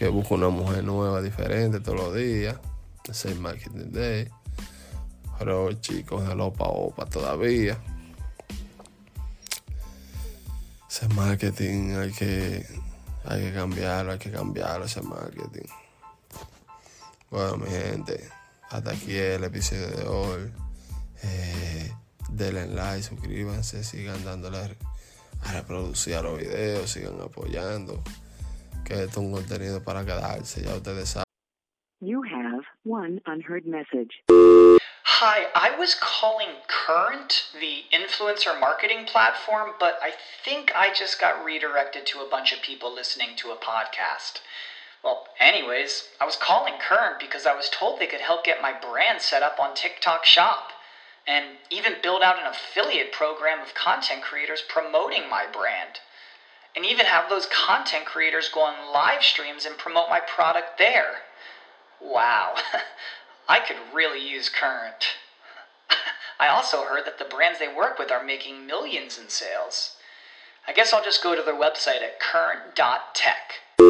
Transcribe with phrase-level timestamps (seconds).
[0.00, 2.56] Que busco una mujer nueva, diferente todos los días.
[3.06, 4.30] Ese es Marketing Day.
[5.38, 7.78] Pero chicos, de lopa opa todavía.
[10.88, 12.66] Ese marketing hay que,
[13.26, 15.68] hay que cambiarlo, hay que cambiarlo ese marketing.
[17.30, 18.26] Bueno, mi gente,
[18.70, 20.52] hasta aquí el episodio de hoy.
[21.24, 21.92] Eh,
[22.30, 24.78] denle like, suscríbanse, sigan dándole
[25.42, 28.02] a reproducir los videos, sigan apoyando.
[28.90, 31.24] Que esto es un contenido para quedarse, ya ustedes saben.
[32.00, 34.22] You have one unheard message.
[35.04, 40.12] Hi, I was calling Current, the influencer marketing platform, but I
[40.44, 44.40] think I just got redirected to a bunch of people listening to a podcast.
[45.04, 48.72] Well, anyways, I was calling Current because I was told they could help get my
[48.72, 50.72] brand set up on TikTok Shop
[51.28, 56.00] and even build out an affiliate program of content creators promoting my brand
[56.76, 61.22] and even have those content creators go on live streams and promote my product there.
[62.00, 62.54] Wow,
[63.48, 65.16] I could really use Current.
[66.40, 69.96] I also heard that the brands they work with are making millions in sales.
[70.66, 73.89] I guess I'll just go to their website at current.tech.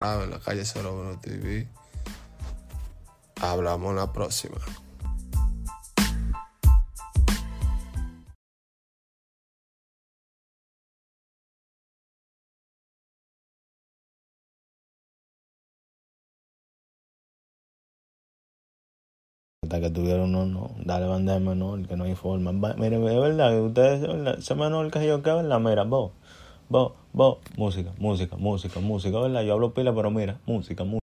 [0.00, 1.66] Ah, en la calle 01 TV.
[3.40, 4.56] Hablamos la próxima.
[19.62, 22.52] Hasta que tuvieron uno, no, dale banda de menor, que no hay forma.
[22.52, 26.12] Mire, es verdad que ustedes, es verdad, ese menor que yo que verdad, mira, vos,
[26.68, 29.42] vos, vos, música, música, música, música, ¿verdad?
[29.42, 31.07] Yo hablo pila, pero mira, música, música.